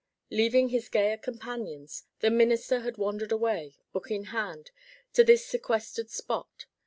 Leaving 0.31 0.69
his 0.69 0.89
gayer 0.89 1.15
companions, 1.15 2.05
the 2.21 2.31
minister 2.31 2.79
had 2.79 2.97
wandered 2.97 3.31
away, 3.31 3.75
book 3.93 4.09
in 4.09 4.23
hand, 4.33 4.71
to 5.13 5.23
this 5.23 5.45
sequestered 5.45 6.09
spot. 6.09 6.65